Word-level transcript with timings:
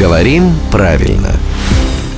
Говорим 0.00 0.54
правильно. 0.72 1.28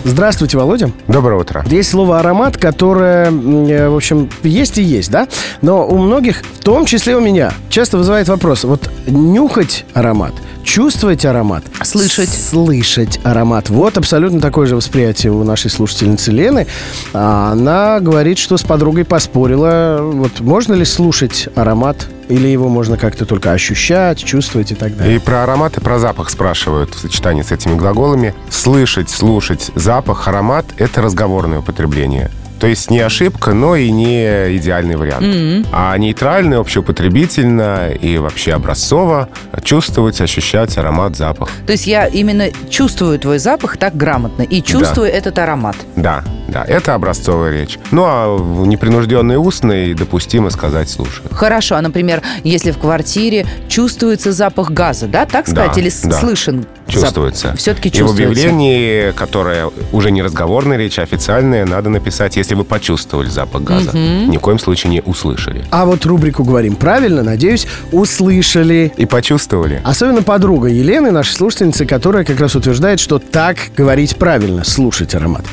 Здравствуйте, 0.05 0.57
Володя. 0.57 0.93
Доброе 1.09 1.41
утро. 1.41 1.65
Есть 1.69 1.91
слово 1.91 2.21
аромат, 2.21 2.57
которое, 2.57 3.33
э, 3.33 3.89
в 3.89 3.97
общем, 3.97 4.31
есть 4.45 4.79
и 4.79 4.83
есть, 4.85 5.11
да? 5.11 5.27
Но 5.63 5.85
у 5.89 5.99
многих, 5.99 6.43
в 6.61 6.63
том 6.63 6.87
числе 6.87 7.17
у 7.17 7.21
меня, 7.21 7.53
часто 7.71 7.99
вызывает 7.99 8.29
вопрос. 8.29 8.63
Вот 8.63 8.89
нюхать 9.09 9.85
аромат, 9.95 10.33
чувствовать 10.63 11.25
аромат, 11.25 11.65
Слышать. 11.83 12.29
слышать 12.29 13.19
аромат. 13.25 13.69
Вот 13.69 13.97
абсолютно 13.99 14.41
такое 14.41 14.69
же 14.69 14.77
восприятие 14.77 15.33
у 15.33 15.43
нашей 15.43 15.69
слушательницы 15.69 16.31
Лены. 16.31 16.69
А 17.13 17.51
Она 17.51 17.99
говорит, 17.99 18.39
что 18.39 18.57
с 18.57 18.63
подругой 18.63 19.05
поспорила. 19.05 19.99
Вот 20.03 20.39
можно 20.39 20.75
ли 20.75 20.85
слушать 20.85 21.49
аромат 21.57 22.07
или 22.33 22.49
его 22.49 22.69
можно 22.69 22.97
как-то 22.97 23.27
только 23.27 23.53
ощущать, 23.53 24.25
чувствовать 24.25 24.73
и 24.73 24.75
так 24.75 24.97
далее? 24.97 25.17
И 25.17 25.19
про 25.19 25.43
аромат, 25.43 25.77
и 25.77 25.81
про 25.81 25.99
запах 25.99 26.31
спрашивают 26.31 26.95
в 26.95 26.99
сочетании 26.99 27.43
с 27.43 27.53
этими 27.53 27.75
глаголами. 27.75 28.35
Слышать, 28.49 29.11
слушать, 29.11 29.71
запах, 29.75 30.29
аромат— 30.29 30.65
это 30.79 31.03
разговорное 31.03 31.59
употребление. 31.59 32.31
То 32.63 32.69
есть 32.69 32.93
не 32.93 33.01
ошибка, 33.01 33.55
но 33.55 33.75
и 33.75 33.91
не 33.91 34.57
идеальный 34.57 34.95
вариант. 34.95 35.67
А 35.73 35.99
нейтрально, 35.99 36.61
общеупотребительно 36.61 37.89
и 37.91 38.19
вообще 38.19 38.53
образцово 38.53 39.29
чувствовать, 39.65 40.21
ощущать 40.21 40.79
аромат, 40.79 41.17
запах. 41.17 41.49
То 41.67 41.73
есть 41.73 41.89
я 41.89 42.07
именно 42.07 42.51
чувствую 42.71 43.19
твой 43.19 43.41
запах 43.41 43.79
так 43.79 43.97
грамотно 43.97 44.43
и 44.43 44.63
чувствую 44.63 45.09
этот 45.09 45.39
аромат. 45.41 45.75
Да, 45.97 46.23
да, 46.47 46.65
это 46.65 46.95
образцовая 46.95 47.51
речь. 47.51 47.81
Ну 47.91 48.05
а 48.07 48.37
в 48.37 48.65
непринужденной 48.65 49.39
устной 49.39 49.95
допустимо 49.95 50.51
сказать 50.51 50.89
«слушаю». 50.89 51.29
Хорошо, 51.33 51.75
а, 51.75 51.83
например, 51.83 52.23
если 52.45 52.71
в 52.71 52.79
квартире 52.79 53.45
чувствуется 53.67 54.31
запах 54.31 54.71
газа, 54.71 55.09
да, 55.09 55.27
так 55.27 55.49
сказать, 55.49 55.75
Да, 55.75 55.81
или 55.81 55.91
да. 56.05 56.17
слышен? 56.21 56.65
Чувствуется. 57.01 57.55
Все-таки 57.57 57.89
И 57.89 57.93
в 57.93 57.95
чувствуется. 57.95 58.31
объявлении, 58.31 59.13
которое 59.13 59.71
уже 59.93 60.11
не 60.11 60.23
разговорная 60.23 60.77
речь, 60.77 60.99
а 60.99 61.03
официальная, 61.03 61.65
надо 61.65 61.91
написать, 61.91 62.37
если 62.37 62.55
вы 62.55 62.65
почувствовали 62.65 63.29
запах 63.29 63.63
газа. 63.63 63.91
Ни 63.97 64.37
в 64.37 64.41
коем 64.41 64.59
случае 64.59 64.91
не 64.91 65.01
услышали. 65.03 65.65
А 65.71 65.85
вот 65.87 66.05
рубрику 66.07 66.45
«Говорим 66.45 66.77
правильно», 66.77 67.23
надеюсь, 67.23 67.67
услышали. 67.93 68.93
И 68.97 69.07
почувствовали. 69.07 69.81
Особенно 69.85 70.23
подруга 70.23 70.69
Елены, 70.69 71.11
нашей 71.11 71.35
слушательницы, 71.35 71.87
которая 71.87 72.25
как 72.25 72.39
раз 72.41 72.55
утверждает, 72.55 73.01
что 73.01 73.19
так 73.19 73.57
говорить 73.77 74.17
правильно, 74.17 74.65
слушать 74.65 75.15
аромат. 75.15 75.45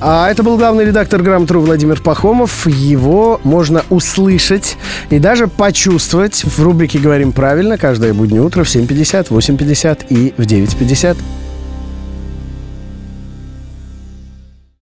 А 0.00 0.30
это 0.30 0.42
был 0.42 0.56
главный 0.58 0.84
редактор 0.84 1.22
«Грамотру» 1.22 1.60
Владимир 1.60 2.00
Пахомов. 2.00 2.66
Его 2.66 3.40
можно 3.44 3.84
услышать 3.90 4.76
и 5.10 5.18
даже 5.18 5.46
почувствовать 5.48 6.44
в 6.44 6.62
рубрике 6.62 6.98
«Говорим 6.98 7.32
правильно» 7.32 7.78
каждое 7.78 8.12
буднее 8.14 8.42
утро 8.42 8.64
в 8.64 8.68
7.50, 8.68 9.28
8.50 9.28 10.06
и 10.08 10.34
в 10.36 10.42
9.50. 10.46 10.87
60 10.88 11.37